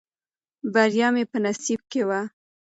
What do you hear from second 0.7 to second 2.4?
بریا مې په نصیب کې وه.